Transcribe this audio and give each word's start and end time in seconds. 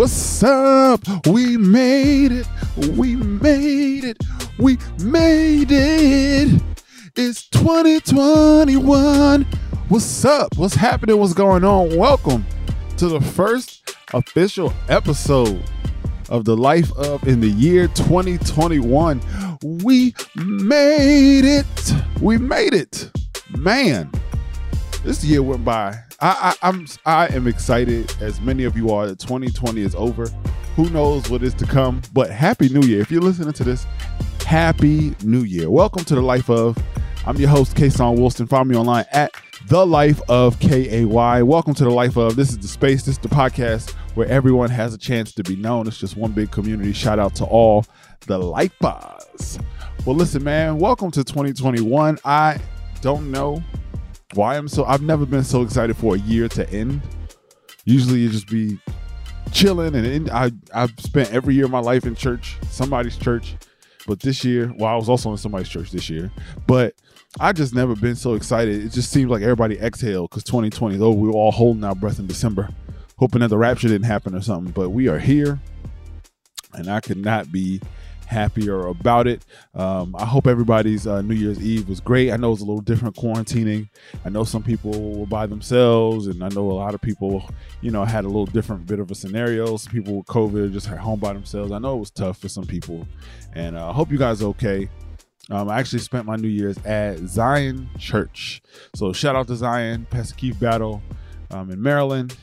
What's 0.00 0.42
up? 0.42 1.02
We 1.26 1.58
made 1.58 2.32
it. 2.32 2.48
We 2.96 3.16
made 3.16 4.04
it. 4.04 4.16
We 4.58 4.78
made 5.04 5.70
it. 5.70 6.62
It's 7.16 7.46
2021. 7.50 9.42
What's 9.88 10.24
up? 10.24 10.56
What's 10.56 10.74
happening? 10.74 11.18
What's 11.18 11.34
going 11.34 11.64
on? 11.64 11.94
Welcome 11.98 12.46
to 12.96 13.08
the 13.08 13.20
first 13.20 13.94
official 14.14 14.72
episode 14.88 15.62
of 16.30 16.46
the 16.46 16.56
life 16.56 16.90
of 16.96 17.28
in 17.28 17.40
the 17.42 17.50
year 17.50 17.86
2021. 17.88 19.20
We 19.84 20.14
made 20.34 21.44
it. 21.44 21.94
We 22.22 22.38
made 22.38 22.72
it. 22.72 23.10
Man, 23.50 24.10
this 25.02 25.24
year 25.24 25.42
went 25.42 25.64
by. 25.64 25.98
I, 26.20 26.54
I 26.62 26.68
I'm 26.68 26.86
I 27.06 27.26
am 27.28 27.46
excited 27.46 28.14
as 28.20 28.40
many 28.40 28.64
of 28.64 28.76
you 28.76 28.90
are 28.90 29.06
that 29.06 29.18
2020 29.18 29.80
is 29.80 29.94
over. 29.94 30.28
Who 30.76 30.90
knows 30.90 31.30
what 31.30 31.42
is 31.42 31.54
to 31.54 31.66
come? 31.66 32.02
But 32.12 32.30
happy 32.30 32.68
new 32.68 32.86
year. 32.86 33.00
If 33.00 33.10
you're 33.10 33.22
listening 33.22 33.52
to 33.54 33.64
this, 33.64 33.86
happy 34.44 35.14
new 35.24 35.42
year. 35.42 35.70
Welcome 35.70 36.04
to 36.04 36.14
the 36.14 36.20
life 36.20 36.50
of 36.50 36.76
I'm 37.26 37.36
your 37.36 37.48
host, 37.48 37.76
Kason 37.76 38.18
Wilson. 38.18 38.46
Follow 38.46 38.64
me 38.64 38.76
online 38.76 39.06
at 39.12 39.32
the 39.68 39.86
life 39.86 40.20
of 40.28 40.58
KAY. 40.60 41.04
Welcome 41.04 41.74
to 41.74 41.84
the 41.84 41.90
life 41.90 42.16
of 42.16 42.36
this 42.36 42.50
is 42.50 42.58
the 42.58 42.68
space, 42.68 43.04
this 43.04 43.16
is 43.16 43.18
the 43.18 43.28
podcast 43.28 43.92
where 44.14 44.26
everyone 44.28 44.70
has 44.70 44.92
a 44.92 44.98
chance 44.98 45.32
to 45.32 45.42
be 45.42 45.56
known. 45.56 45.86
It's 45.86 45.98
just 45.98 46.16
one 46.16 46.32
big 46.32 46.50
community. 46.50 46.92
Shout 46.92 47.18
out 47.18 47.34
to 47.36 47.44
all 47.44 47.86
the 48.26 48.38
lifers. 48.38 49.58
Well, 50.04 50.16
listen, 50.16 50.44
man, 50.44 50.78
welcome 50.78 51.10
to 51.12 51.24
2021. 51.24 52.18
I 52.24 52.58
don't 53.00 53.30
know 53.30 53.62
why 54.34 54.56
I'm 54.56 54.68
so 54.68 54.84
I've 54.84 55.02
never 55.02 55.26
been 55.26 55.44
so 55.44 55.62
excited 55.62 55.96
for 55.96 56.14
a 56.14 56.18
year 56.18 56.48
to 56.48 56.68
end. 56.70 57.02
Usually 57.84 58.20
you 58.20 58.28
just 58.28 58.48
be 58.48 58.78
chilling 59.52 59.94
and 59.94 60.06
in, 60.06 60.30
I 60.30 60.52
I've 60.72 60.92
spent 60.98 61.32
every 61.32 61.54
year 61.54 61.64
of 61.64 61.70
my 61.70 61.80
life 61.80 62.06
in 62.06 62.14
church, 62.14 62.56
somebody's 62.70 63.16
church. 63.16 63.56
But 64.06 64.20
this 64.20 64.44
year, 64.44 64.72
well, 64.76 64.92
I 64.92 64.96
was 64.96 65.08
also 65.08 65.30
in 65.30 65.36
somebody's 65.36 65.68
church 65.68 65.90
this 65.90 66.08
year. 66.08 66.32
But 66.66 66.94
I 67.38 67.52
just 67.52 67.74
never 67.74 67.94
been 67.94 68.16
so 68.16 68.34
excited. 68.34 68.84
It 68.84 68.90
just 68.90 69.10
seems 69.10 69.30
like 69.30 69.42
everybody 69.42 69.78
exhaled 69.78 70.30
because 70.30 70.44
2020 70.44 70.96
though 70.96 71.12
we 71.12 71.28
were 71.28 71.34
all 71.34 71.52
holding 71.52 71.84
our 71.84 71.94
breath 71.94 72.18
in 72.18 72.26
December, 72.26 72.68
hoping 73.18 73.40
that 73.40 73.48
the 73.48 73.58
rapture 73.58 73.88
didn't 73.88 74.06
happen 74.06 74.34
or 74.34 74.40
something. 74.40 74.72
But 74.72 74.90
we 74.90 75.08
are 75.08 75.18
here, 75.18 75.60
and 76.72 76.88
I 76.88 77.00
could 77.00 77.18
not 77.18 77.52
be 77.52 77.80
happier 78.30 78.86
about 78.86 79.26
it. 79.26 79.44
Um, 79.74 80.14
I 80.16 80.24
hope 80.24 80.46
everybody's 80.46 81.06
uh, 81.06 81.20
New 81.20 81.34
Year's 81.34 81.60
Eve 81.60 81.88
was 81.88 82.00
great. 82.00 82.30
I 82.30 82.36
know 82.36 82.52
it's 82.52 82.62
a 82.62 82.64
little 82.64 82.80
different 82.80 83.16
quarantining. 83.16 83.88
I 84.24 84.28
know 84.28 84.44
some 84.44 84.62
people 84.62 85.18
were 85.18 85.26
by 85.26 85.46
themselves, 85.46 86.28
and 86.28 86.42
I 86.42 86.48
know 86.48 86.70
a 86.70 86.72
lot 86.72 86.94
of 86.94 87.00
people, 87.00 87.44
you 87.80 87.90
know, 87.90 88.04
had 88.04 88.24
a 88.24 88.28
little 88.28 88.46
different 88.46 88.86
bit 88.86 89.00
of 89.00 89.10
a 89.10 89.14
scenario. 89.14 89.76
Some 89.76 89.92
people 89.92 90.18
with 90.18 90.26
COVID 90.26 90.72
just 90.72 90.88
at 90.88 90.98
home 90.98 91.18
by 91.18 91.32
themselves. 91.32 91.72
I 91.72 91.78
know 91.78 91.96
it 91.96 92.00
was 92.00 92.10
tough 92.10 92.38
for 92.38 92.48
some 92.48 92.64
people, 92.64 93.06
and 93.54 93.76
uh, 93.76 93.90
I 93.90 93.92
hope 93.92 94.12
you 94.12 94.18
guys 94.18 94.42
okay. 94.42 94.88
Um, 95.50 95.68
I 95.68 95.80
actually 95.80 95.98
spent 95.98 96.26
my 96.26 96.36
New 96.36 96.48
Year's 96.48 96.78
at 96.84 97.18
Zion 97.18 97.90
Church. 97.98 98.62
So 98.94 99.12
shout 99.12 99.34
out 99.34 99.48
to 99.48 99.56
Zion, 99.56 100.06
Pastor 100.08 100.36
Keith 100.36 100.58
Battle 100.60 101.02
um, 101.50 101.72
in 101.72 101.82
Maryland. 101.82 102.36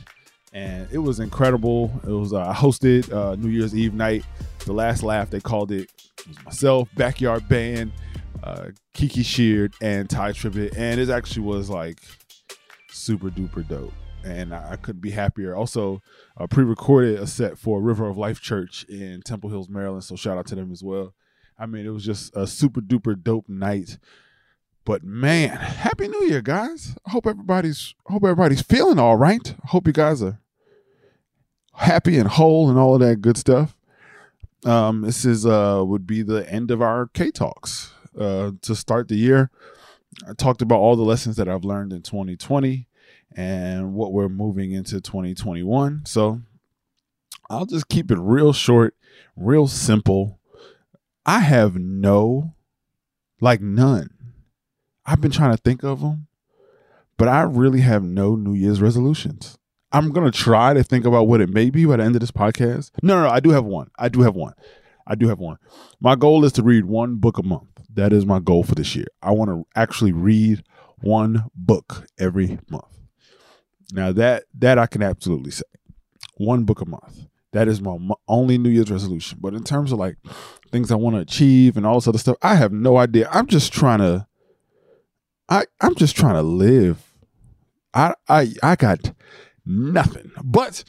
And 0.51 0.89
it 0.91 0.97
was 0.97 1.19
incredible. 1.21 1.91
It 2.03 2.09
was 2.11 2.33
uh, 2.33 2.41
I 2.41 2.53
hosted 2.53 3.13
uh, 3.13 3.35
New 3.35 3.49
Year's 3.49 3.73
Eve 3.75 3.93
night. 3.93 4.25
The 4.67 4.73
last 4.73 5.01
laugh 5.01 5.29
they 5.29 5.39
called 5.39 5.71
it. 5.71 5.89
It 6.29 6.45
myself, 6.45 6.89
backyard 6.95 7.47
band, 7.47 7.93
uh, 8.43 8.67
Kiki 8.93 9.23
Sheard, 9.23 9.73
and 9.81 10.09
Tye 10.09 10.33
Tribbett. 10.33 10.77
And 10.77 10.99
it 10.99 11.09
actually 11.09 11.43
was 11.43 11.69
like 11.69 11.99
super 12.89 13.29
duper 13.29 13.65
dope. 13.65 13.93
And 14.25 14.53
I, 14.53 14.73
I 14.73 14.75
couldn't 14.75 14.99
be 14.99 15.11
happier. 15.11 15.55
Also, 15.55 16.01
uh, 16.35 16.47
pre-recorded 16.47 17.17
a 17.17 17.27
set 17.27 17.57
for 17.57 17.81
River 17.81 18.09
of 18.09 18.17
Life 18.17 18.41
Church 18.41 18.83
in 18.89 19.21
Temple 19.21 19.49
Hills, 19.49 19.69
Maryland. 19.69 20.03
So 20.03 20.17
shout 20.17 20.37
out 20.37 20.47
to 20.47 20.55
them 20.55 20.73
as 20.73 20.83
well. 20.83 21.13
I 21.57 21.65
mean, 21.65 21.85
it 21.85 21.91
was 21.91 22.03
just 22.03 22.35
a 22.35 22.45
super 22.45 22.81
duper 22.81 23.15
dope 23.21 23.47
night. 23.47 23.97
But 24.83 25.01
man, 25.01 25.51
happy 25.51 26.09
new 26.09 26.25
year, 26.25 26.41
guys. 26.41 26.93
I 27.05 27.11
hope 27.11 27.25
everybody's 27.25 27.95
hope 28.07 28.25
everybody's 28.25 28.61
feeling 28.61 28.99
all 28.99 29.15
right. 29.15 29.55
I 29.63 29.67
hope 29.67 29.87
you 29.87 29.93
guys 29.93 30.21
are 30.21 30.41
happy 31.73 32.17
and 32.17 32.27
whole 32.27 32.69
and 32.69 32.77
all 32.77 32.95
of 32.95 32.99
that 32.99 33.21
good 33.21 33.37
stuff. 33.37 33.76
Um, 34.65 35.01
this 35.01 35.25
is 35.25 35.45
uh 35.45 35.83
would 35.85 36.07
be 36.07 36.21
the 36.23 36.49
end 36.51 36.71
of 36.71 36.81
our 36.81 37.07
K 37.07 37.31
Talks. 37.31 37.93
Uh 38.17 38.51
to 38.61 38.75
start 38.75 39.07
the 39.07 39.15
year. 39.15 39.49
I 40.27 40.33
talked 40.33 40.61
about 40.61 40.79
all 40.79 40.95
the 40.95 41.03
lessons 41.03 41.35
that 41.35 41.47
I've 41.47 41.65
learned 41.65 41.93
in 41.93 42.01
2020 42.01 42.87
and 43.35 43.93
what 43.93 44.13
we're 44.13 44.29
moving 44.29 44.71
into 44.71 44.99
2021. 44.99 46.03
So 46.05 46.41
I'll 47.49 47.65
just 47.65 47.87
keep 47.87 48.09
it 48.09 48.17
real 48.17 48.51
short, 48.53 48.95
real 49.35 49.67
simple 49.67 50.37
I 51.27 51.39
have 51.39 51.75
no, 51.75 52.55
like 53.41 53.59
none. 53.59 54.09
I've 55.05 55.19
been 55.19 55.29
trying 55.29 55.51
to 55.51 55.61
think 55.61 55.83
of 55.83 55.99
them, 55.99 56.27
but 57.17 57.27
I 57.27 57.41
really 57.41 57.81
have 57.81 58.01
no 58.01 58.37
New 58.37 58.53
Year's 58.53 58.81
resolutions. 58.81 59.57
I'm 59.91 60.11
gonna 60.11 60.31
try 60.31 60.73
to 60.73 60.83
think 60.83 61.05
about 61.05 61.27
what 61.27 61.41
it 61.41 61.49
may 61.49 61.69
be 61.69 61.85
by 61.85 61.97
the 61.97 62.03
end 62.03 62.15
of 62.15 62.21
this 62.21 62.31
podcast. 62.31 62.91
No, 63.01 63.15
no, 63.15 63.23
no, 63.23 63.29
I 63.29 63.39
do 63.39 63.51
have 63.51 63.65
one. 63.65 63.89
I 63.97 64.09
do 64.09 64.21
have 64.21 64.35
one. 64.35 64.53
I 65.05 65.15
do 65.15 65.27
have 65.29 65.39
one. 65.39 65.57
My 66.01 66.15
goal 66.15 66.43
is 66.43 66.51
to 66.53 66.63
read 66.63 66.85
one 66.85 67.15
book 67.15 67.37
a 67.37 67.43
month. 67.43 67.69
That 67.93 68.11
is 68.11 68.25
my 68.25 68.39
goal 68.39 68.63
for 68.63 68.75
this 68.75 68.95
year. 68.95 69.07
I 69.23 69.31
want 69.31 69.49
to 69.49 69.65
actually 69.75 70.11
read 70.11 70.63
one 70.99 71.45
book 71.55 72.05
every 72.19 72.59
month. 72.69 72.99
Now 73.93 74.11
that 74.11 74.43
that 74.55 74.77
I 74.77 74.85
can 74.87 75.01
absolutely 75.01 75.51
say, 75.51 75.63
one 76.35 76.65
book 76.65 76.81
a 76.81 76.85
month. 76.85 77.27
That 77.53 77.69
is 77.69 77.81
my 77.81 77.97
only 78.27 78.57
New 78.57 78.69
Year's 78.69 78.91
resolution. 78.91 79.39
But 79.41 79.53
in 79.53 79.63
terms 79.63 79.91
of 79.91 79.99
like 79.99 80.17
things 80.71 80.91
I 80.91 80.95
want 80.95 81.15
to 81.15 81.21
achieve 81.21 81.77
and 81.77 81.85
all 81.85 81.95
this 81.95 82.07
other 82.07 82.17
stuff, 82.17 82.35
I 82.41 82.55
have 82.55 82.73
no 82.73 82.97
idea. 82.97 83.29
I'm 83.31 83.47
just 83.47 83.71
trying 83.71 83.99
to 83.99 84.27
I 85.49 85.65
I'm 85.81 85.95
just 85.95 86.15
trying 86.15 86.35
to 86.35 86.41
live. 86.41 87.03
I 87.93 88.13
I 88.27 88.53
I 88.61 88.75
got 88.75 89.13
nothing. 89.67 90.31
But 90.43 90.83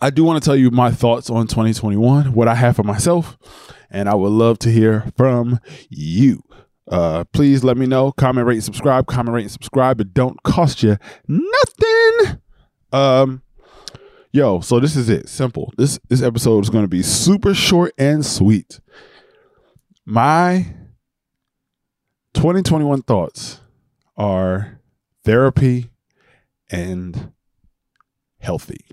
I 0.00 0.10
do 0.10 0.24
want 0.24 0.42
to 0.42 0.46
tell 0.46 0.56
you 0.56 0.70
my 0.70 0.90
thoughts 0.90 1.30
on 1.30 1.46
2021, 1.46 2.32
what 2.32 2.48
I 2.48 2.54
have 2.54 2.76
for 2.76 2.82
myself, 2.82 3.36
and 3.90 4.08
I 4.08 4.14
would 4.14 4.32
love 4.32 4.58
to 4.60 4.70
hear 4.70 5.12
from 5.16 5.60
you. 5.88 6.42
Uh, 6.88 7.24
please 7.32 7.64
let 7.64 7.76
me 7.76 7.86
know. 7.86 8.12
Comment, 8.12 8.46
rate, 8.46 8.54
and 8.54 8.64
subscribe. 8.64 9.06
Comment, 9.06 9.34
rate, 9.34 9.42
and 9.42 9.50
subscribe. 9.50 10.00
It 10.00 10.14
don't 10.14 10.42
cost 10.42 10.82
you 10.82 10.96
nothing. 11.28 12.40
Um, 12.92 13.42
Yo, 14.36 14.60
so 14.60 14.78
this 14.78 14.96
is 14.96 15.08
it. 15.08 15.30
Simple. 15.30 15.72
This 15.78 15.98
this 16.10 16.20
episode 16.20 16.62
is 16.62 16.68
going 16.68 16.84
to 16.84 16.88
be 16.88 17.02
super 17.02 17.54
short 17.54 17.94
and 17.96 18.22
sweet. 18.22 18.80
My 20.04 20.66
2021 22.34 23.00
thoughts 23.00 23.62
are 24.14 24.78
therapy 25.24 25.88
and 26.70 27.32
healthy. 28.38 28.86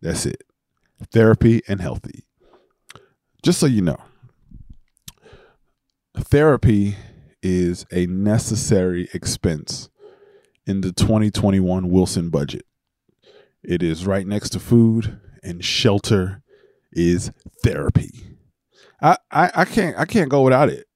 That's 0.00 0.26
it. 0.26 0.44
Therapy 1.12 1.62
and 1.68 1.80
healthy. 1.80 2.24
Just 3.42 3.60
so 3.60 3.66
you 3.66 3.82
know, 3.82 3.98
therapy 6.16 6.96
is 7.42 7.86
a 7.92 8.06
necessary 8.06 9.08
expense 9.14 9.88
in 10.66 10.80
the 10.80 10.92
2021 10.92 11.88
Wilson 11.88 12.30
budget. 12.30 12.66
It 13.62 13.82
is 13.82 14.06
right 14.06 14.26
next 14.26 14.50
to 14.50 14.60
food, 14.60 15.20
and 15.42 15.64
shelter 15.64 16.42
is 16.92 17.30
therapy. 17.62 18.36
I, 19.00 19.16
I, 19.30 19.50
I 19.54 19.64
can't 19.64 19.96
I 19.96 20.04
can't 20.04 20.28
go 20.28 20.42
without 20.42 20.68
it. 20.68 20.86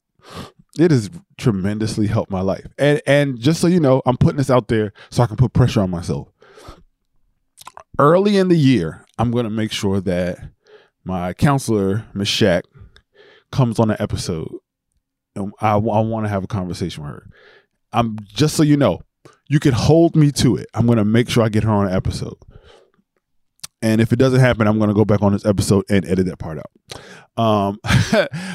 It 0.78 0.90
has 0.90 1.10
tremendously 1.36 2.06
helped 2.06 2.30
my 2.30 2.40
life. 2.40 2.66
And 2.78 3.02
and 3.06 3.38
just 3.38 3.60
so 3.60 3.66
you 3.66 3.80
know, 3.80 4.02
I'm 4.06 4.16
putting 4.16 4.38
this 4.38 4.50
out 4.50 4.69
there 4.69 4.92
so 5.10 5.22
I 5.22 5.26
can 5.26 5.36
put 5.36 5.52
pressure 5.52 5.80
on 5.80 5.90
myself. 5.90 6.28
Early 7.98 8.38
in 8.38 8.48
the 8.48 8.56
year, 8.56 9.04
I'm 9.19 9.30
gonna 9.30 9.50
make 9.50 9.72
sure 9.72 10.00
that 10.00 10.38
my 11.04 11.32
counselor, 11.34 12.06
Miss 12.14 12.28
Shack, 12.28 12.64
comes 13.50 13.78
on 13.78 13.90
an 13.90 13.96
episode. 14.00 14.50
And 15.34 15.52
I, 15.60 15.72
I 15.72 15.76
want 15.76 16.26
to 16.26 16.28
have 16.28 16.44
a 16.44 16.48
conversation 16.48 17.04
with 17.04 17.12
her. 17.12 17.26
I'm 17.92 18.18
just 18.25 18.54
so 18.54 18.62
you 18.62 18.76
know, 18.76 19.00
you 19.48 19.60
can 19.60 19.72
hold 19.72 20.14
me 20.14 20.30
to 20.32 20.56
it. 20.56 20.66
I'm 20.75 20.86
gonna 20.86 21.04
make 21.04 21.28
sure 21.28 21.42
I 21.42 21.48
get 21.48 21.64
her 21.64 21.70
on 21.70 21.88
an 21.88 21.94
episode. 21.94 22.36
And 23.82 24.00
if 24.00 24.12
it 24.12 24.16
doesn't 24.16 24.40
happen, 24.40 24.68
I'm 24.68 24.78
going 24.78 24.88
to 24.88 24.94
go 24.94 25.04
back 25.04 25.22
on 25.22 25.32
this 25.32 25.44
episode 25.44 25.84
and 25.90 26.06
edit 26.06 26.26
that 26.26 26.38
part 26.38 26.58
out. 26.58 27.36
Um, 27.36 27.80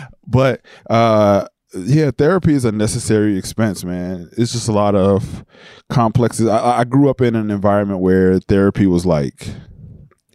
but 0.28 0.62
uh, 0.90 1.48
yeah, 1.74 2.12
therapy 2.12 2.54
is 2.54 2.66
a 2.66 2.72
necessary 2.72 3.38
expense, 3.38 3.84
man. 3.84 4.30
It's 4.38 4.52
just 4.52 4.70
a 4.70 4.74
lot 4.74 4.96
of 4.96 5.46
complexes. 5.90 6.48
I, 6.48 6.80
I 6.80 6.84
grew 6.84 7.10
up 7.10 7.22
in 7.22 7.36
an 7.36 7.52
environment 7.52 8.00
where 8.00 8.40
therapy 8.40 8.88
was 8.88 9.06
like, 9.06 9.50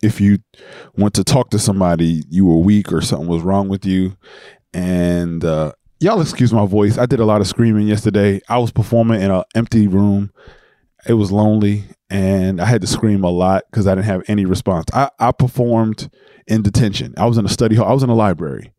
if 0.02 0.20
you 0.20 0.38
went 0.96 1.14
to 1.14 1.24
talk 1.24 1.50
to 1.50 1.58
somebody, 1.58 2.22
you 2.28 2.44
were 2.44 2.58
weak 2.58 2.92
or 2.92 3.00
something 3.00 3.28
was 3.28 3.42
wrong 3.42 3.68
with 3.68 3.84
you. 3.84 4.16
And 4.74 5.44
uh, 5.44 5.72
y'all 6.00 6.20
excuse 6.20 6.52
my 6.52 6.66
voice. 6.66 6.98
I 6.98 7.06
did 7.06 7.20
a 7.20 7.24
lot 7.24 7.40
of 7.40 7.46
screaming 7.46 7.88
yesterday. 7.88 8.40
I 8.48 8.58
was 8.58 8.72
performing 8.72 9.20
in 9.20 9.30
an 9.30 9.44
empty 9.54 9.86
room 9.88 10.32
it 11.06 11.14
was 11.14 11.32
lonely 11.32 11.84
and 12.10 12.60
I 12.60 12.66
had 12.66 12.80
to 12.82 12.86
scream 12.86 13.24
a 13.24 13.30
lot 13.30 13.64
because 13.70 13.86
I 13.86 13.94
didn't 13.94 14.06
have 14.06 14.22
any 14.28 14.44
response. 14.44 14.86
I, 14.92 15.10
I 15.18 15.32
performed 15.32 16.10
in 16.46 16.62
detention. 16.62 17.14
I 17.16 17.26
was 17.26 17.38
in 17.38 17.44
a 17.44 17.48
study 17.48 17.76
hall. 17.76 17.88
I 17.88 17.92
was 17.92 18.02
in 18.02 18.10
a 18.10 18.14
library. 18.14 18.72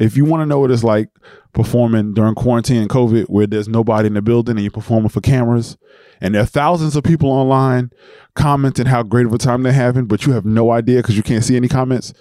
If 0.00 0.16
you 0.16 0.24
want 0.24 0.42
to 0.42 0.46
know 0.46 0.60
what 0.60 0.70
it's 0.70 0.84
like 0.84 1.08
performing 1.52 2.14
during 2.14 2.34
quarantine 2.34 2.80
and 2.82 2.90
COVID, 2.90 3.28
where 3.28 3.46
there's 3.46 3.68
nobody 3.68 4.06
in 4.06 4.14
the 4.14 4.22
building 4.22 4.56
and 4.56 4.62
you're 4.62 4.70
performing 4.70 5.08
for 5.08 5.20
cameras, 5.20 5.76
and 6.20 6.34
there 6.34 6.42
are 6.42 6.46
thousands 6.46 6.96
of 6.96 7.04
people 7.04 7.30
online 7.30 7.90
commenting 8.34 8.86
how 8.86 9.02
great 9.02 9.26
of 9.26 9.32
a 9.32 9.38
time 9.38 9.62
they're 9.62 9.72
having, 9.72 10.06
but 10.06 10.24
you 10.24 10.32
have 10.32 10.44
no 10.44 10.70
idea 10.70 10.98
because 10.98 11.16
you 11.16 11.22
can't 11.22 11.44
see 11.44 11.56
any 11.56 11.68
comments. 11.68 12.12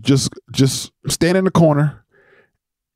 Just 0.00 0.32
just 0.52 0.92
stand 1.08 1.38
in 1.38 1.44
the 1.44 1.50
corner, 1.50 2.04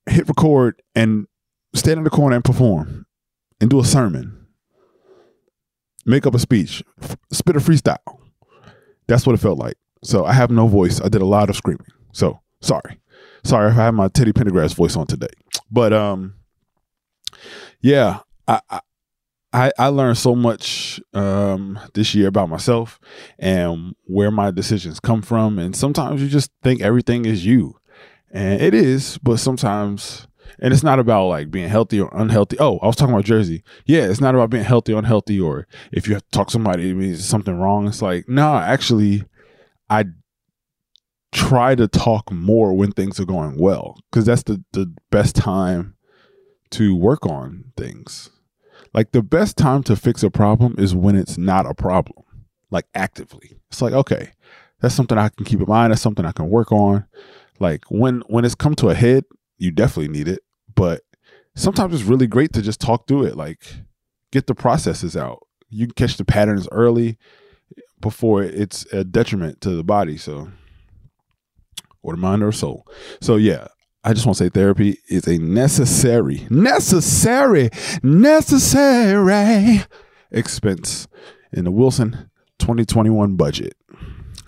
hit 0.07 0.29
record, 0.29 0.81
and 0.95 1.27
stand 1.75 1.99
in 1.99 2.05
the 2.05 2.11
corner 2.11 2.37
and 2.37 2.45
perform, 2.45 3.07
and 3.61 3.71
do 3.71 3.81
a 3.81 3.85
sermon 3.85 4.41
make 6.07 6.27
up 6.27 6.35
a 6.35 6.39
speech, 6.39 6.83
spit 7.31 7.57
a 7.57 7.61
freestyle. 7.61 7.97
That's 9.07 9.27
what 9.27 9.35
it 9.35 9.39
felt 9.39 9.59
like. 9.59 9.77
So 10.03 10.25
I 10.25 10.33
have 10.33 10.51
no 10.51 10.67
voice. 10.67 11.01
I 11.01 11.09
did 11.09 11.23
a 11.23 11.27
lot 11.27 11.51
of 11.51 11.57
screaming. 11.57 11.87
So 12.13 12.41
sorry, 12.61 12.99
sorry 13.43 13.71
if 13.71 13.79
I 13.79 13.85
have 13.85 13.95
my 13.95 14.09
Teddy 14.09 14.33
Pendergrass 14.33 14.75
voice 14.75 14.97
on 14.97 15.07
today. 15.07 15.29
But 15.71 15.93
um, 15.93 16.35
yeah, 17.81 18.21
I. 18.47 18.61
I, 19.53 19.73
I 19.81 19.89
learned 19.89 20.17
so 20.17 20.37
much 20.37 21.01
um, 21.13 21.77
this 21.95 22.15
year 22.15 22.29
about 22.29 22.49
myself 22.49 23.01
and 23.37 23.97
where 24.05 24.31
my 24.31 24.53
decisions 24.53 25.01
come 25.01 25.23
from. 25.23 25.59
And 25.59 25.75
sometimes 25.75 26.23
you 26.23 26.29
just 26.29 26.53
think 26.63 26.81
everything 26.81 27.25
is 27.25 27.45
you. 27.45 27.77
And 28.31 28.63
it 28.63 28.75
is, 28.75 29.19
but 29.19 29.39
sometimes 29.39 30.29
and 30.59 30.73
it's 30.73 30.83
not 30.83 30.99
about 30.99 31.27
like 31.27 31.51
being 31.51 31.69
healthy 31.69 32.01
or 32.01 32.11
unhealthy. 32.13 32.57
Oh, 32.59 32.79
I 32.79 32.87
was 32.87 32.97
talking 32.97 33.15
about 33.15 33.25
Jersey. 33.25 33.63
Yeah, 33.87 34.03
it's 34.03 34.21
not 34.21 34.35
about 34.35 34.51
being 34.51 34.65
healthy 34.65 34.93
or 34.93 34.99
unhealthy 34.99 35.41
or 35.41 35.67
if 35.93 36.07
you 36.07 36.15
have 36.15 36.23
to 36.23 36.31
talk 36.31 36.49
to 36.49 36.53
somebody, 36.53 36.91
it 36.91 36.95
means 36.95 37.25
something 37.25 37.59
wrong. 37.59 37.89
It's 37.89 38.03
like, 38.03 38.29
no, 38.29 38.57
actually, 38.57 39.25
I 39.89 40.05
try 41.33 41.75
to 41.75 41.87
talk 41.89 42.31
more 42.33 42.73
when 42.73 42.93
things 42.93 43.21
are 43.21 43.25
going 43.25 43.57
well 43.57 43.99
because 44.11 44.27
that's 44.27 44.43
the, 44.45 44.63
the 44.73 44.93
best 45.11 45.37
time 45.37 45.95
to 46.71 46.95
work 46.95 47.27
on 47.27 47.73
things. 47.77 48.31
Like 48.93 49.13
the 49.13 49.23
best 49.23 49.57
time 49.57 49.83
to 49.85 49.97
fix 49.97 50.23
a 50.23 50.31
problem 50.31 50.75
is 50.79 50.95
when 50.95 51.15
it's 51.15 51.39
not 51.39 51.67
a 51.67 51.75
problem, 51.75 52.25
like 52.71 52.87
actively. 52.95 53.59
It's 53.71 53.81
like, 53.81 53.93
okay, 53.93 54.31
that's 54.81 54.95
something 54.95 55.17
I 55.17 55.29
can 55.29 55.45
keep 55.45 55.61
in 55.61 55.67
mind. 55.69 55.93
That's 55.93 56.03
something 56.03 56.25
I 56.25 56.33
can 56.33 56.51
work 56.51 56.73
on. 56.73 57.07
Like 57.61 57.85
when 57.89 58.23
when 58.27 58.45
it's 58.45 58.55
come 58.55 58.75
to 58.77 58.89
a 58.89 58.95
head, 58.95 59.25
you 59.59 59.71
definitely 59.71 60.09
need 60.09 60.27
it 60.27 60.43
but 60.75 61.03
sometimes 61.55 61.95
it's 61.95 62.05
really 62.05 62.27
great 62.27 62.55
to 62.55 62.63
just 62.63 62.81
talk 62.81 63.07
through 63.07 63.25
it, 63.25 63.37
like 63.37 63.61
get 64.33 64.47
the 64.47 64.55
processes 64.55 65.17
out. 65.17 65.47
You 65.69 65.87
can 65.87 65.95
catch 65.95 66.17
the 66.17 66.25
patterns 66.25 66.67
early 66.73 67.19
before 68.01 68.43
it's 68.43 68.87
a 68.93 69.05
detriment 69.05 69.61
to 69.61 69.71
the 69.71 69.85
body. 69.85 70.17
So, 70.17 70.51
or 72.03 72.15
the 72.15 72.21
mind 72.21 72.43
or 72.43 72.53
soul. 72.53 72.87
So, 73.21 73.37
yeah, 73.37 73.69
I 74.03 74.15
just 74.15 74.25
want 74.27 74.39
to 74.39 74.45
say 74.45 74.49
therapy 74.49 74.99
is 75.09 75.27
a 75.27 75.39
necessary, 75.39 76.47
necessary, 76.49 77.69
necessary 78.03 79.83
expense 80.31 81.07
in 81.53 81.65
the 81.65 81.71
Wilson 81.71 82.31
2021 82.61 83.37
budget. 83.37 83.77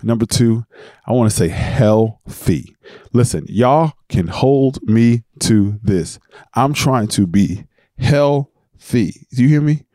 Number 0.01 0.25
two, 0.25 0.65
I 1.07 1.13
want 1.13 1.31
to 1.31 1.35
say 1.35 1.47
healthy. 1.47 2.75
Listen, 3.13 3.45
y'all 3.47 3.93
can 4.09 4.27
hold 4.27 4.81
me 4.83 5.23
to 5.41 5.79
this. 5.81 6.19
I'm 6.55 6.73
trying 6.73 7.07
to 7.09 7.25
be 7.25 7.65
healthy. 7.97 9.27
Do 9.33 9.43
you 9.43 9.47
hear 9.47 9.61
me? 9.61 9.85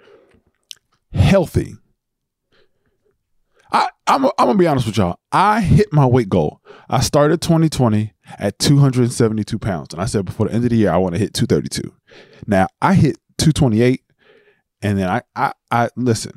Healthy. 1.13 1.75
I'm, 4.09 4.31
gonna 4.39 4.55
be 4.55 4.67
honest 4.67 4.87
with 4.87 4.97
y'all. 4.97 5.19
I 5.31 5.61
hit 5.61 5.93
my 5.93 6.07
weight 6.07 6.29
goal. 6.29 6.61
I 6.89 7.01
started 7.01 7.43
2020 7.43 8.15
at 8.39 8.59
272 8.59 9.59
pounds, 9.59 9.93
and 9.93 10.03
I 10.03 10.07
said 10.07 10.25
before 10.25 10.49
the 10.49 10.55
end 10.55 10.65
of 10.65 10.71
the 10.71 10.77
year 10.77 10.91
I 10.91 10.97
want 10.97 11.15
to 11.15 11.19
hit 11.19 11.35
232. 11.35 11.95
Now 12.47 12.69
I 12.81 12.95
hit 12.95 13.19
228, 13.37 14.03
and 14.81 14.99
then 14.99 15.09
I, 15.09 15.23
I, 15.37 15.53
I 15.71 15.91
listen, 15.95 16.33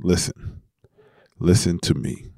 listen, 0.00 0.62
listen 1.38 1.78
to 1.80 1.94
me 1.94 2.32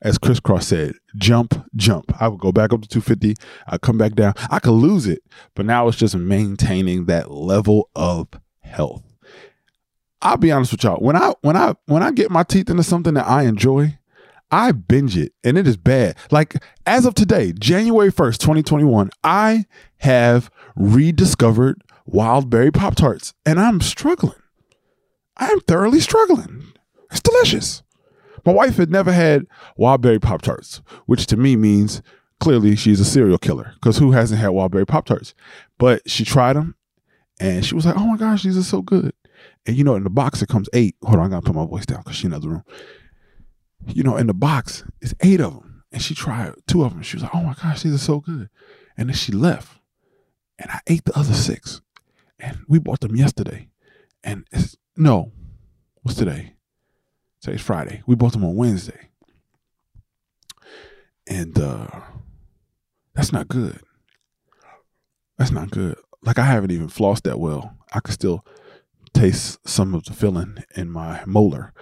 as 0.00 0.18
Kris 0.18 0.40
Kross 0.40 0.64
said, 0.64 0.94
jump, 1.16 1.54
jump. 1.76 2.12
I 2.20 2.28
would 2.28 2.40
go 2.40 2.52
back 2.52 2.72
up 2.72 2.82
to 2.82 2.88
250. 2.88 3.34
I 3.66 3.78
come 3.78 3.98
back 3.98 4.14
down. 4.14 4.34
I 4.50 4.58
could 4.58 4.72
lose 4.72 5.06
it, 5.06 5.22
but 5.54 5.66
now 5.66 5.88
it's 5.88 5.98
just 5.98 6.16
maintaining 6.16 7.06
that 7.06 7.30
level 7.30 7.90
of 7.94 8.28
health. 8.60 9.07
I'll 10.20 10.36
be 10.36 10.50
honest 10.50 10.72
with 10.72 10.84
y'all. 10.84 11.00
When 11.00 11.16
I 11.16 11.34
when 11.42 11.56
I 11.56 11.74
when 11.86 12.02
I 12.02 12.10
get 12.10 12.30
my 12.30 12.42
teeth 12.42 12.70
into 12.70 12.82
something 12.82 13.14
that 13.14 13.28
I 13.28 13.44
enjoy, 13.44 13.98
I 14.50 14.72
binge 14.72 15.16
it 15.16 15.32
and 15.44 15.56
it 15.56 15.66
is 15.66 15.76
bad. 15.76 16.16
Like 16.30 16.56
as 16.86 17.06
of 17.06 17.14
today, 17.14 17.52
January 17.52 18.10
1st, 18.10 18.38
2021, 18.38 19.10
I 19.22 19.66
have 19.98 20.50
rediscovered 20.74 21.82
wild 22.06 22.50
berry 22.50 22.72
Pop 22.72 22.96
Tarts 22.96 23.34
and 23.46 23.60
I'm 23.60 23.80
struggling. 23.80 24.34
I 25.36 25.48
am 25.48 25.60
thoroughly 25.60 26.00
struggling. 26.00 26.72
It's 27.10 27.20
delicious. 27.20 27.82
My 28.44 28.52
wife 28.52 28.76
had 28.76 28.90
never 28.90 29.12
had 29.12 29.46
Wildberry 29.78 30.20
Pop 30.20 30.42
Tarts, 30.42 30.80
which 31.06 31.26
to 31.26 31.36
me 31.36 31.56
means 31.56 32.02
clearly 32.40 32.76
she's 32.76 33.00
a 33.00 33.04
serial 33.04 33.38
killer 33.38 33.72
because 33.74 33.98
who 33.98 34.12
hasn't 34.12 34.40
had 34.40 34.50
Wildberry 34.50 34.86
Pop 34.86 35.06
Tarts? 35.06 35.34
But 35.78 36.08
she 36.08 36.24
tried 36.24 36.54
them 36.54 36.74
and 37.40 37.64
she 37.64 37.74
was 37.74 37.86
like, 37.86 37.96
oh 37.96 38.06
my 38.06 38.16
gosh, 38.16 38.42
these 38.42 38.58
are 38.58 38.62
so 38.62 38.82
good. 38.82 39.12
And 39.68 39.76
you 39.76 39.84
know, 39.84 39.96
in 39.96 40.02
the 40.02 40.10
box, 40.10 40.40
it 40.40 40.48
comes 40.48 40.66
eight. 40.72 40.96
Hold 41.02 41.18
on, 41.18 41.26
I 41.26 41.28
gotta 41.28 41.46
put 41.46 41.54
my 41.54 41.66
voice 41.66 41.84
down 41.84 41.98
because 41.98 42.16
she's 42.16 42.24
in 42.24 42.30
the 42.30 42.38
other 42.38 42.48
room. 42.48 42.64
You 43.86 44.02
know, 44.02 44.16
in 44.16 44.26
the 44.26 44.32
box, 44.32 44.82
it's 45.02 45.14
eight 45.20 45.42
of 45.42 45.52
them. 45.52 45.84
And 45.92 46.00
she 46.00 46.14
tried 46.14 46.54
two 46.66 46.84
of 46.84 46.94
them. 46.94 47.02
She 47.02 47.16
was 47.16 47.22
like, 47.22 47.34
oh 47.34 47.42
my 47.42 47.52
gosh, 47.52 47.82
these 47.82 47.94
are 47.94 47.98
so 47.98 48.20
good. 48.20 48.48
And 48.96 49.10
then 49.10 49.14
she 49.14 49.30
left. 49.30 49.78
And 50.58 50.70
I 50.70 50.80
ate 50.86 51.04
the 51.04 51.16
other 51.16 51.34
six. 51.34 51.82
And 52.40 52.60
we 52.66 52.78
bought 52.78 53.00
them 53.00 53.14
yesterday. 53.14 53.68
And 54.24 54.46
it's 54.52 54.78
no, 54.96 55.32
what's 56.00 56.16
today? 56.16 56.54
Today's 57.42 57.60
Friday. 57.60 58.02
We 58.06 58.14
bought 58.14 58.32
them 58.32 58.46
on 58.46 58.56
Wednesday. 58.56 59.10
And 61.26 61.58
uh 61.58 61.88
that's 63.14 63.34
not 63.34 63.48
good. 63.48 63.80
That's 65.36 65.50
not 65.50 65.70
good. 65.70 65.98
Like 66.22 66.38
I 66.38 66.46
haven't 66.46 66.70
even 66.70 66.88
flossed 66.88 67.24
that 67.24 67.38
well. 67.38 67.76
I 67.92 68.00
could 68.00 68.14
still 68.14 68.46
taste 69.18 69.66
some 69.68 69.94
of 69.94 70.04
the 70.04 70.12
filling 70.12 70.64
in 70.76 70.90
my 70.90 71.22
molar. 71.26 71.72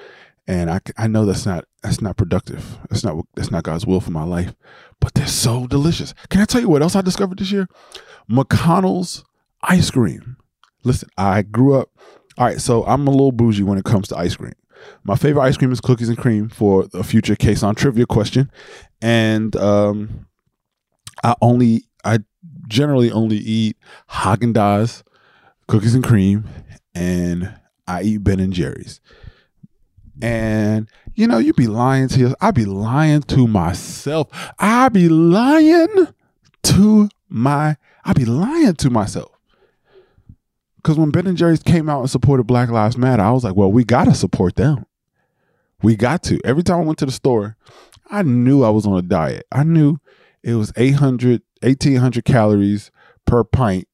And 0.49 0.71
I, 0.71 0.81
I 0.97 1.07
know 1.07 1.27
that's 1.27 1.45
not 1.45 1.65
that's 1.83 2.01
not 2.01 2.17
productive. 2.17 2.79
That's 2.89 3.05
not 3.05 3.25
that's 3.35 3.51
not 3.51 3.65
God's 3.65 3.87
will 3.87 4.01
for 4.01 4.13
my 4.13 4.23
life. 4.23 4.55
But 5.01 5.15
they're 5.15 5.27
so 5.27 5.67
delicious. 5.67 6.15
Can 6.31 6.41
I 6.41 6.45
tell 6.45 6.61
you 6.61 6.69
what 6.69 6.83
else 6.83 6.97
I 6.97 7.03
discovered 7.03 7.39
this 7.39 7.51
year? 7.51 7.69
McConnell's 8.31 9.25
ice 9.63 9.91
cream. 9.91 10.37
Listen, 10.85 11.09
I 11.19 11.43
grew 11.43 11.75
up. 11.75 11.91
All 12.39 12.47
right, 12.47 12.61
so 12.61 12.85
I'm 12.85 13.07
a 13.07 13.11
little 13.11 13.33
bougie 13.33 13.65
when 13.65 13.79
it 13.79 13.85
comes 13.85 14.09
to 14.09 14.17
ice 14.17 14.37
cream. 14.37 14.53
My 15.05 15.17
favorite 15.17 15.43
ice 15.43 15.57
cream 15.57 15.73
is 15.73 15.81
cookies 15.81 16.09
and 16.09 16.19
cream 16.19 16.49
for 16.49 16.87
a 16.95 17.03
future 17.03 17.35
Kason 17.35 17.77
trivia 17.77 18.07
question. 18.07 18.51
And 19.01 19.57
um, 19.57 20.27
I 21.25 21.35
only, 21.41 21.85
I 22.05 22.19
generally 22.69 23.11
only 23.11 23.39
eat 23.39 23.77
Haagen 24.11 24.53
Dazs, 24.53 25.03
cookies 25.67 25.95
and 25.95 26.05
cream, 26.05 26.47
and 26.97 27.55
I 27.87 28.03
eat 28.03 28.25
Ben 28.25 28.41
and 28.41 28.53
Jerry's. 28.53 29.01
And 30.23 30.89
you 31.15 31.27
know, 31.27 31.39
you'd 31.39 31.57
be 31.57 31.67
lying 31.67 32.09
to 32.09 32.19
you. 32.19 32.35
I'd 32.41 32.55
be 32.55 32.65
lying 32.65 33.23
to 33.23 33.47
myself. 33.47 34.29
I'd 34.59 34.95
be 34.95 35.09
lying 35.09 36.09
to 36.65 37.09
my. 37.29 37.77
I'd 38.05 38.17
be 38.17 38.25
lying 38.25 38.75
to 38.75 38.91
myself. 38.91 39.31
Because 40.77 40.99
when 40.99 41.11
Ben 41.11 41.27
and 41.27 41.37
Jerry's 41.37 41.63
came 41.63 41.89
out 41.89 42.01
and 42.01 42.11
supported 42.11 42.45
Black 42.45 42.71
Lives 42.71 42.97
Matter, 42.97 43.23
I 43.23 43.33
was 43.33 43.45
like, 43.45 43.57
well, 43.57 43.71
we 43.71 43.85
got 43.85 44.05
to 44.05 44.15
support 44.15 44.57
them. 44.57 44.87
We 45.83 45.97
got 45.97 46.23
to. 46.25 46.41
Every 46.45 46.63
time 46.63 46.81
I 46.81 46.85
went 46.85 46.99
to 47.01 47.07
the 47.07 47.13
store, 47.13 47.57
I 48.09 48.23
knew 48.23 48.63
I 48.63 48.71
was 48.71 48.87
on 48.87 48.97
a 48.97 49.03
diet. 49.03 49.47
I 49.53 49.65
knew 49.65 49.99
it 50.43 50.55
was 50.55 50.73
800, 50.77 51.43
1800 51.63 52.25
calories 52.25 52.91
per 53.27 53.43
pint. 53.45 53.89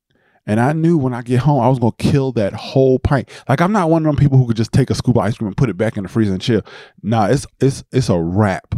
And 0.47 0.59
I 0.59 0.73
knew 0.73 0.99
when 0.99 1.15
I 1.15 1.23
get 1.23 1.41
home, 1.41 1.63
I 1.63 1.69
was 1.69 1.79
to 1.79 1.93
kill 1.99 2.33
that 2.33 2.53
whole 2.53 2.99
pint. 2.99 3.29
Like, 3.49 3.61
I'm 3.61 3.73
not 3.73 3.91
one 3.91 4.05
of 4.05 4.07
them 4.07 4.21
people 4.21 4.39
who 4.39 4.47
could 4.47 4.57
just 4.57 4.73
take 4.73 4.91
a 4.91 4.95
scoop 4.95 5.17
of 5.17 5.23
ice 5.23 5.37
cream 5.37 5.47
and 5.47 5.57
put 5.57 5.71
it 5.71 5.77
back 5.77 5.97
in 5.97 6.03
the 6.03 6.09
freezer 6.09 6.33
and 6.33 6.43
chill. 6.43 6.63
Nah, 7.03 7.27
it's, 7.27 7.47
it's, 7.61 7.85
it's 7.93 8.09
a 8.09 8.19
wrap. 8.19 8.75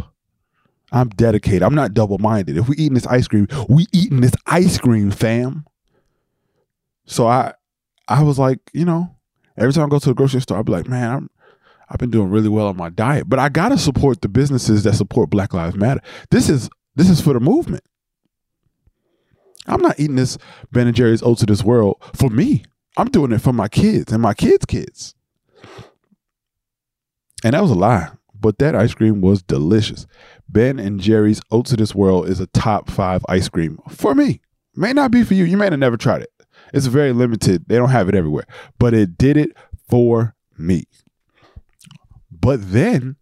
I'm 0.91 1.09
dedicated. 1.09 1.63
I'm 1.63 1.73
not 1.73 1.95
double 1.95 2.19
minded. 2.19 2.57
If 2.57 2.69
we 2.69 2.75
eating 2.77 2.93
this 2.93 3.07
ice 3.07 3.27
cream, 3.27 3.47
we 3.67 3.87
eating 3.91 4.21
this 4.21 4.35
ice 4.45 4.77
cream, 4.77 5.09
fam. 5.09 5.65
So 7.05 7.27
I, 7.27 7.53
I 8.07 8.21
was 8.21 8.37
like, 8.37 8.59
you 8.73 8.85
know, 8.85 9.15
every 9.57 9.73
time 9.73 9.85
I 9.85 9.89
go 9.89 9.99
to 9.99 10.09
the 10.09 10.15
grocery 10.15 10.41
store, 10.41 10.57
I'll 10.57 10.63
be 10.63 10.71
like, 10.71 10.87
man, 10.87 11.11
I'm 11.11 11.29
I've 11.89 11.99
been 11.99 12.11
doing 12.11 12.29
really 12.29 12.49
well 12.49 12.67
on 12.67 12.77
my 12.77 12.89
diet, 12.89 13.29
but 13.29 13.39
I 13.39 13.49
gotta 13.49 13.77
support 13.77 14.21
the 14.21 14.27
businesses 14.27 14.83
that 14.83 14.95
support 14.95 15.29
Black 15.29 15.53
Lives 15.53 15.75
Matter. 15.75 16.01
This 16.31 16.49
is 16.49 16.69
this 16.95 17.09
is 17.09 17.21
for 17.21 17.33
the 17.33 17.39
movement. 17.39 17.83
I'm 19.67 19.81
not 19.81 19.99
eating 19.99 20.15
this 20.15 20.37
Ben 20.71 20.87
and 20.87 20.95
Jerry's 20.95 21.23
Oats 21.23 21.41
of 21.41 21.47
this 21.47 21.63
world 21.63 21.97
for 22.13 22.29
me. 22.29 22.63
I'm 22.97 23.09
doing 23.09 23.31
it 23.31 23.41
for 23.41 23.53
my 23.53 23.67
kids 23.67 24.11
and 24.11 24.21
my 24.21 24.33
kids' 24.33 24.65
kids. 24.65 25.15
And 27.43 27.53
that 27.53 27.61
was 27.61 27.71
a 27.71 27.75
lie, 27.75 28.09
but 28.33 28.57
that 28.59 28.75
ice 28.75 28.93
cream 28.93 29.21
was 29.21 29.41
delicious. 29.43 30.07
Ben 30.47 30.79
and 30.79 30.99
Jerry's 30.99 31.41
Oats 31.51 31.71
of 31.71 31.79
This 31.79 31.93
World 31.93 32.29
is 32.29 32.39
a 32.39 32.47
top 32.47 32.89
five 32.89 33.25
ice 33.27 33.49
cream 33.49 33.79
for 33.89 34.15
me. 34.15 34.41
May 34.75 34.93
not 34.93 35.11
be 35.11 35.23
for 35.23 35.33
you. 35.33 35.43
You 35.43 35.57
may 35.57 35.65
have 35.65 35.77
never 35.77 35.97
tried 35.97 36.21
it. 36.21 36.31
It's 36.73 36.87
very 36.87 37.13
limited. 37.13 37.65
They 37.67 37.75
don't 37.75 37.89
have 37.89 38.09
it 38.09 38.15
everywhere, 38.15 38.45
but 38.79 38.93
it 38.93 39.17
did 39.17 39.37
it 39.37 39.51
for 39.89 40.35
me. 40.57 40.85
But 42.31 42.71
then 42.71 43.17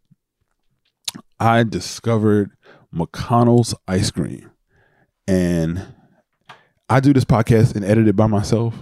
I 1.40 1.64
discovered 1.64 2.52
McConnell's 2.94 3.76
ice 3.88 4.12
cream. 4.12 4.52
And 5.28 5.94
I 6.90 7.00
do 7.00 7.14
this 7.14 7.26
podcast 7.26 7.76
and 7.76 7.86
edit 7.86 8.08
it 8.08 8.16
by 8.16 8.28
myself. 8.28 8.76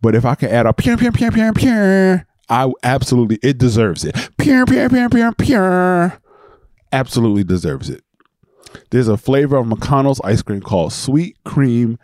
But 0.00 0.14
if 0.14 0.24
I 0.24 0.34
can 0.34 0.50
add 0.50 0.66
a 0.66 0.72
pure, 0.72 0.96
pure, 0.96 1.12
pure, 1.12 1.30
pure, 1.30 1.52
pure, 1.52 2.26
I 2.48 2.70
absolutely, 2.82 3.38
it 3.42 3.58
deserves 3.58 4.04
it. 4.04 4.16
Pure, 4.38 4.66
pure, 4.66 4.88
pure, 4.88 5.08
pure, 5.08 5.32
pure. 5.32 6.20
Absolutely 6.90 7.44
deserves 7.44 7.88
it. 7.88 8.02
There's 8.90 9.08
a 9.08 9.16
flavor 9.16 9.56
of 9.56 9.66
McConnell's 9.66 10.20
ice 10.24 10.42
cream 10.42 10.60
called 10.60 10.92
Sweet 10.92 11.36
Cream 11.44 11.98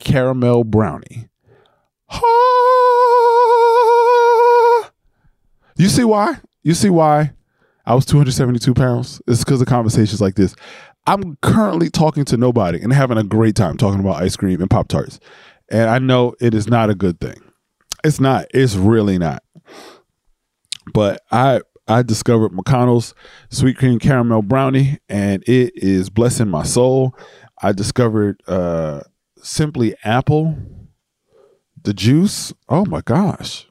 Caramel 0.00 0.64
Brownie. 0.64 1.28
You 5.76 5.88
see 5.88 6.04
why? 6.04 6.36
You 6.62 6.74
see 6.74 6.90
why 6.90 7.32
I 7.84 7.94
was 7.94 8.06
272 8.06 8.74
pounds? 8.74 9.20
It's 9.26 9.44
because 9.44 9.60
of 9.60 9.66
conversations 9.66 10.20
like 10.20 10.34
this. 10.34 10.54
I'm 11.06 11.36
currently 11.36 11.90
talking 11.90 12.24
to 12.26 12.36
nobody 12.36 12.80
and 12.80 12.92
having 12.92 13.18
a 13.18 13.24
great 13.24 13.56
time 13.56 13.76
talking 13.76 14.00
about 14.00 14.22
ice 14.22 14.36
cream 14.36 14.60
and 14.60 14.70
Pop 14.70 14.88
Tarts. 14.88 15.20
And 15.70 15.90
I 15.90 15.98
know 15.98 16.34
it 16.40 16.54
is 16.54 16.68
not 16.68 16.90
a 16.90 16.94
good 16.94 17.20
thing. 17.20 17.36
It's 18.02 18.20
not. 18.20 18.46
It's 18.52 18.74
really 18.74 19.18
not. 19.18 19.42
But 20.92 21.20
I 21.30 21.62
I 21.86 22.02
discovered 22.02 22.52
McConnell's 22.52 23.14
sweet 23.50 23.76
cream 23.76 23.98
caramel 23.98 24.42
brownie 24.42 24.98
and 25.08 25.42
it 25.46 25.72
is 25.74 26.08
blessing 26.10 26.48
my 26.48 26.62
soul. 26.62 27.16
I 27.62 27.72
discovered 27.72 28.42
uh 28.46 29.02
simply 29.42 29.94
apple 30.04 30.56
the 31.82 31.94
juice. 31.94 32.52
Oh 32.68 32.84
my 32.86 33.02
gosh. 33.02 33.66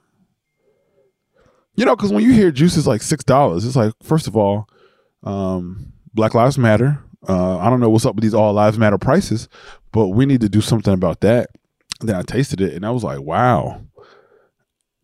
You 1.76 1.86
know, 1.86 1.96
because 1.96 2.12
when 2.12 2.24
you 2.24 2.32
hear 2.32 2.52
juice 2.52 2.78
is 2.78 2.86
like 2.88 3.02
six 3.02 3.24
dollars, 3.24 3.66
it's 3.66 3.76
like 3.76 3.94
first 4.04 4.28
of 4.28 4.38
all, 4.38 4.68
um, 5.24 5.94
Black 6.14 6.36
Lives 6.36 6.58
Matter. 6.58 7.00
Uh, 7.28 7.58
I 7.58 7.70
don't 7.70 7.80
know 7.80 7.90
what's 7.90 8.06
up 8.06 8.16
with 8.16 8.24
these 8.24 8.34
all 8.34 8.54
lives 8.54 8.78
matter 8.78 8.98
prices, 8.98 9.48
but 9.92 10.10
we 10.10 10.26
need 10.26 10.42
to 10.42 10.50
do 10.50 10.62
something 10.62 10.94
about 10.94 11.22
that. 11.22 11.50
Then 12.02 12.16
I 12.16 12.22
tasted 12.22 12.60
it 12.60 12.74
and 12.74 12.86
I 12.86 12.92
was 12.92 13.04
like, 13.04 13.22
wow. 13.22 13.82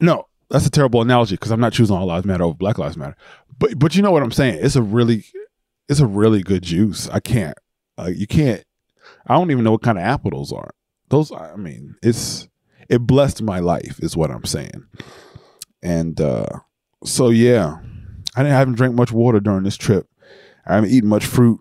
No, 0.02 0.28
that's 0.50 0.66
a 0.66 0.72
terrible 0.72 1.02
analogy 1.02 1.36
because 1.36 1.52
I'm 1.52 1.60
not 1.60 1.74
choosing 1.74 1.96
all 1.96 2.06
lives 2.06 2.26
matter 2.26 2.44
over 2.44 2.56
Black 2.56 2.78
Lives 2.78 2.98
Matter. 2.98 3.16
But 3.58 3.78
but 3.78 3.96
you 3.96 4.02
know 4.02 4.12
what 4.12 4.24
I'm 4.24 4.32
saying? 4.32 4.60
It's 4.62 4.76
a 4.76 4.82
really 4.82 5.26
it's 5.88 6.00
a 6.00 6.08
really 6.08 6.42
good 6.42 6.64
juice. 6.64 7.08
I 7.10 7.20
can't 7.20 7.58
uh, 8.00 8.10
you 8.14 8.28
can't. 8.28 8.64
I 9.28 9.36
don't 9.36 9.52
even 9.52 9.64
know 9.64 9.72
what 9.72 9.82
kind 9.82 9.98
of 9.98 10.04
apple 10.04 10.32
those 10.32 10.52
are. 10.52 10.72
Those 11.10 11.32
I 11.32 11.56
mean, 11.56 11.96
it's 12.02 12.48
it 12.88 13.00
blessed 13.00 13.42
my 13.42 13.60
life 13.60 14.00
is 14.02 14.16
what 14.16 14.32
I'm 14.32 14.46
saying. 14.46 14.86
And 15.82 16.20
uh, 16.20 16.48
so 17.04 17.30
yeah, 17.30 17.78
I 18.36 18.44
didn't 18.44 18.56
haven't 18.56 18.76
drank 18.76 18.96
much 18.96 19.12
water 19.12 19.40
during 19.40 19.64
this 19.64 19.78
trip. 19.78 20.08
I 20.70 20.76
haven't 20.76 20.92
eaten 20.92 21.10
much 21.10 21.26
fruit. 21.26 21.60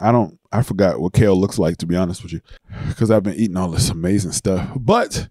I 0.00 0.12
don't. 0.12 0.38
I 0.52 0.62
forgot 0.62 1.00
what 1.00 1.12
kale 1.12 1.38
looks 1.38 1.58
like 1.60 1.76
to 1.76 1.86
be 1.86 1.94
honest 1.94 2.24
with 2.24 2.32
you, 2.32 2.40
because 2.88 3.10
I've 3.10 3.22
been 3.22 3.36
eating 3.36 3.56
all 3.56 3.70
this 3.70 3.88
amazing 3.88 4.32
stuff. 4.32 4.68
But 4.74 5.28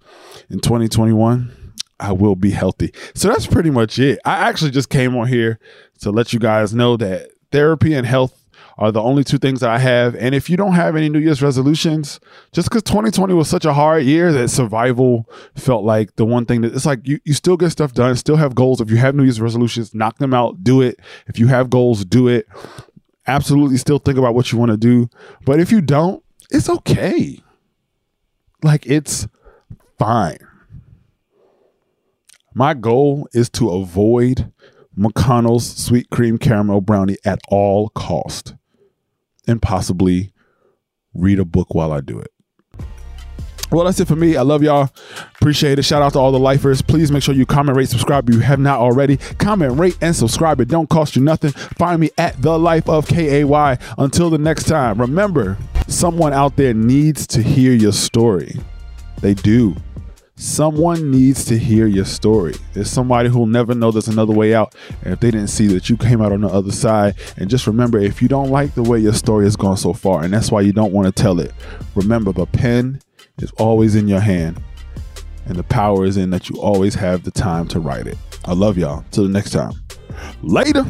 in 0.50 0.62
2021, 0.62 1.74
I 2.00 2.14
will 2.14 2.38
be 2.38 2.52
healthy. 2.52 2.94
So 3.14 3.28
that's 3.28 3.46
pretty 3.46 3.70
much 3.70 4.00
it. 4.00 4.20
I 4.24 4.48
actually 4.48 4.72
just 4.72 4.90
came 4.90 5.18
on 5.18 5.28
here 5.28 5.60
to 6.00 6.12
let 6.12 6.32
you 6.32 6.40
guys 6.40 6.74
know 6.74 6.96
that 6.98 7.32
therapy 7.52 7.94
and 7.94 8.08
health 8.08 8.40
are 8.80 8.94
the 8.94 9.02
only 9.02 9.26
two 9.26 9.38
things 9.38 9.62
I 9.62 9.78
have. 9.78 10.16
And 10.16 10.34
if 10.34 10.50
you 10.50 10.56
don't 10.56 10.72
have 10.72 10.96
any 10.96 11.10
New 11.10 11.20
Year's 11.20 11.42
resolutions, 11.42 12.22
just 12.54 12.70
because 12.70 12.82
2020 12.84 13.34
was 13.34 13.50
such 13.50 13.66
a 13.66 13.74
hard 13.74 14.04
year 14.04 14.32
that 14.32 14.48
survival 14.48 15.30
felt 15.54 15.84
like 15.84 16.16
the 16.16 16.26
one 16.26 16.46
thing 16.46 16.62
that 16.62 16.74
it's 16.74 16.86
like 16.86 17.06
you, 17.06 17.20
you 17.26 17.34
still 17.34 17.58
get 17.58 17.72
stuff 17.72 17.94
done, 17.94 18.16
still 18.16 18.38
have 18.38 18.56
goals. 18.56 18.80
If 18.80 18.90
you 18.90 18.96
have 18.96 19.16
New 19.16 19.24
Year's 19.24 19.42
resolutions, 19.42 19.94
knock 19.94 20.18
them 20.20 20.34
out, 20.34 20.64
do 20.64 20.82
it. 20.82 20.98
If 21.28 21.38
you 21.38 21.48
have 21.48 21.70
goals, 21.70 22.06
do 22.06 22.30
it. 22.30 22.48
Absolutely 23.30 23.78
still 23.78 24.00
think 24.00 24.18
about 24.18 24.34
what 24.34 24.52
you 24.52 24.58
want 24.58 24.72
to 24.72 24.78
do. 24.78 25.08
But 25.46 25.60
if 25.60 25.72
you 25.72 25.82
don't, 25.82 26.24
it's 26.50 26.68
okay. 26.68 27.40
Like 28.64 28.88
it's 28.88 29.28
fine. 30.00 30.40
My 32.56 32.74
goal 32.74 33.30
is 33.32 33.48
to 33.52 33.70
avoid 33.70 34.52
McConnell's 34.98 35.78
sweet 35.78 36.10
cream 36.10 36.40
caramel 36.40 36.82
brownie 36.82 37.18
at 37.24 37.40
all 37.50 37.90
cost 37.90 38.56
and 39.48 39.62
possibly 39.62 40.34
read 41.14 41.38
a 41.38 41.46
book 41.46 41.76
while 41.76 41.94
I 41.94 42.02
do 42.02 42.18
it. 42.18 42.32
Well, 43.72 43.86
that's 43.86 44.00
it 44.00 44.08
for 44.08 44.16
me. 44.16 44.36
I 44.36 44.42
love 44.42 44.64
y'all. 44.64 44.90
Appreciate 45.36 45.78
it. 45.78 45.84
Shout 45.84 46.02
out 46.02 46.14
to 46.14 46.20
all 46.20 46.32
the 46.32 46.40
lifers. 46.40 46.82
Please 46.82 47.12
make 47.12 47.22
sure 47.22 47.36
you 47.36 47.46
comment, 47.46 47.78
rate, 47.78 47.90
subscribe 47.90 48.28
if 48.28 48.36
you 48.36 48.42
have 48.42 48.60
not 48.60 48.80
already. 48.80 49.18
Comment, 49.38 49.78
rate, 49.78 49.98
and 50.02 50.16
subscribe. 50.16 50.60
It 50.60 50.70
don't 50.70 50.90
cost 50.90 51.16
you 51.16 51.22
nothing. 51.22 51.52
Find 51.52 52.02
me 52.02 52.10
at 52.18 52.42
the 52.42 52.58
life 52.58 52.90
of 52.90 53.08
KAY. 53.08 53.78
Until 53.98 54.30
the 54.30 54.40
next 54.40 54.64
time, 54.64 55.00
remember, 55.00 55.58
someone 55.88 56.34
out 56.34 56.56
there 56.56 56.74
needs 56.74 57.28
to 57.28 57.44
hear 57.44 57.74
your 57.74 57.92
story. 57.92 58.56
They 59.22 59.36
do. 59.36 59.76
Someone 60.36 61.12
needs 61.12 61.44
to 61.46 61.58
hear 61.58 61.86
your 61.86 62.06
story. 62.06 62.56
There's 62.74 62.90
somebody 62.90 63.28
who'll 63.28 63.46
never 63.46 63.76
know 63.76 63.92
there's 63.92 64.08
another 64.08 64.34
way 64.34 64.56
out. 64.56 64.74
And 65.04 65.14
if 65.14 65.20
they 65.20 65.32
didn't 65.32 65.50
see 65.50 65.68
that 65.68 65.90
you 65.90 65.98
came 65.98 66.22
out 66.22 66.32
on 66.32 66.42
the 66.42 66.48
other 66.48 66.72
side, 66.72 67.16
and 67.36 67.50
just 67.50 67.68
remember 67.68 68.00
if 68.00 68.22
you 68.22 68.30
don't 68.30 68.50
like 68.50 68.74
the 68.74 68.82
way 68.82 69.00
your 69.00 69.14
story 69.14 69.44
has 69.44 69.58
gone 69.58 69.76
so 69.76 69.92
far, 69.92 70.24
and 70.24 70.34
that's 70.34 70.50
why 70.50 70.62
you 70.62 70.72
don't 70.72 70.94
want 70.94 71.14
to 71.14 71.22
tell 71.22 71.42
it, 71.42 71.52
remember 71.94 72.32
the 72.32 72.46
pen 72.46 73.02
is 73.42 73.52
always 73.58 73.96
in 73.96 74.08
your 74.08 74.20
hand, 74.20 74.62
and 75.46 75.56
the 75.56 75.64
power 75.64 76.06
is 76.06 76.18
in 76.18 76.30
that 76.32 76.50
you 76.50 76.60
always 76.60 76.96
have 76.96 77.24
the 77.24 77.32
time 77.32 77.68
to 77.70 77.80
write 77.80 78.08
it. 78.08 78.18
I 78.46 78.54
love 78.54 78.78
y'all. 78.78 79.04
Till 79.12 79.24
the 79.24 79.30
next 79.30 79.52
time. 79.52 79.74
Later. 80.42 80.86